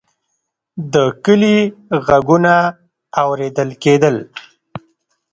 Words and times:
د 0.93 0.95
کلي 1.23 1.57
غږونه 2.07 2.53
اورېدل 3.23 3.69
کېدل. 3.83 4.15